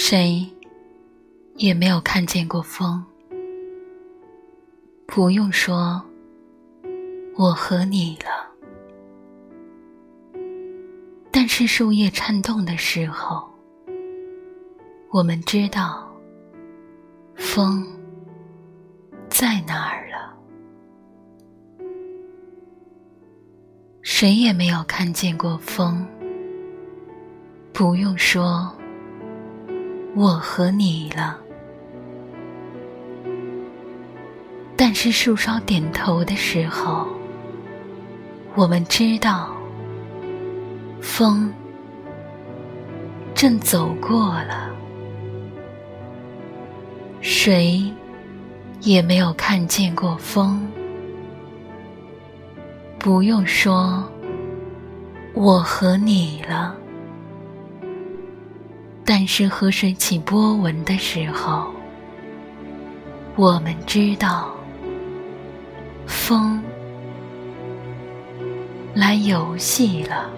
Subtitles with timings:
[0.00, 0.46] 谁
[1.56, 3.04] 也没有看见过风。
[5.08, 6.00] 不用说，
[7.36, 8.46] 我和你了。
[11.32, 13.44] 但是树叶颤动的时候，
[15.10, 16.08] 我们知道
[17.34, 17.84] 风
[19.28, 20.32] 在哪儿了。
[24.02, 26.06] 谁也没有看见过风。
[27.72, 28.72] 不用说，
[30.14, 31.38] 我和你了。
[34.76, 37.06] 但是树梢点头的时候，
[38.54, 39.54] 我们知道。
[41.00, 41.52] 风
[43.34, 44.68] 正走过了，
[47.20, 47.82] 谁
[48.80, 50.68] 也没有看见过风。
[52.98, 54.04] 不用说，
[55.34, 56.76] 我和你了。
[59.10, 61.72] 但是河水起波纹的时候，
[63.36, 64.54] 我们知道，
[66.06, 66.62] 风
[68.92, 70.28] 来游戏了。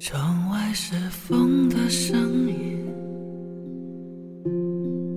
[0.00, 2.84] 窗外是风的声音，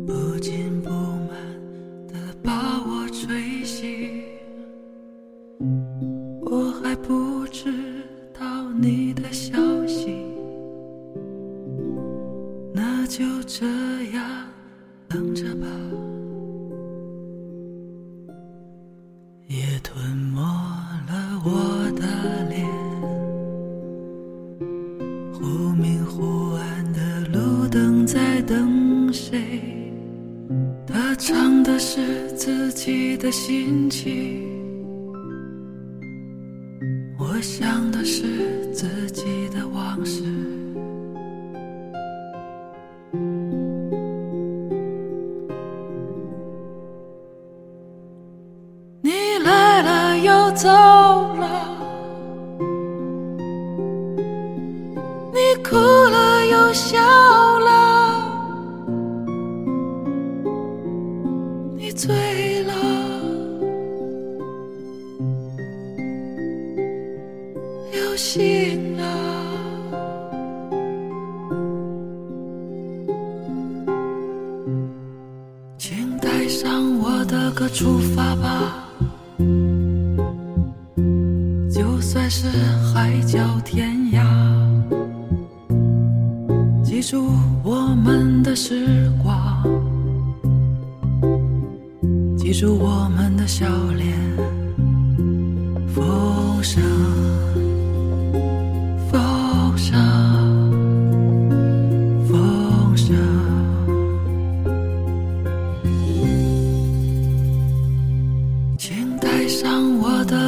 [0.05, 1.35] 不紧不慢
[2.07, 2.53] 地把
[2.85, 4.23] 我吹醒。
[6.41, 7.73] 我还不知
[8.33, 9.57] 道你的消
[9.87, 10.15] 息，
[12.71, 13.65] 那就这
[14.13, 14.47] 样
[15.09, 15.67] 等着吧。
[27.37, 29.39] 路灯在等谁？
[30.87, 34.41] 他唱的是自己的心情，
[37.19, 38.23] 我想的是
[38.73, 40.23] 自己的往事。
[49.01, 49.11] 你
[49.43, 51.45] 来了又走了。
[55.33, 56.97] 你哭了又笑
[67.97, 69.03] 流星啊，
[75.79, 78.87] 请带上我的歌出发吧。
[81.71, 82.47] 就算是
[82.93, 84.23] 海角天涯。
[86.83, 87.27] 记住
[87.63, 89.63] 我们的时光，
[92.37, 93.65] 记住我们的笑
[93.95, 94.15] 脸。
[95.95, 96.83] 风声，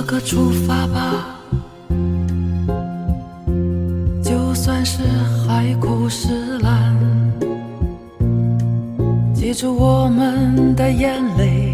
[0.02, 1.42] 这个出发吧。
[4.24, 5.04] 就算是
[5.46, 6.96] 海枯石烂，
[9.34, 11.74] 记住我们的眼泪，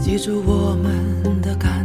[0.00, 1.81] 记住我们的感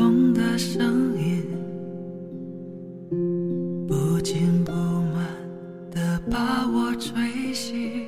[0.00, 1.44] 风的声音
[3.86, 5.26] 不紧不慢
[5.90, 8.06] 的把我吹醒。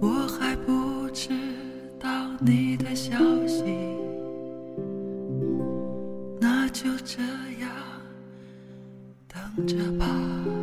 [0.00, 1.30] 我还不知
[1.98, 2.08] 道
[2.38, 3.64] 你的消息
[6.40, 7.20] 那就这
[7.60, 7.68] 样
[9.26, 10.61] 等着吧。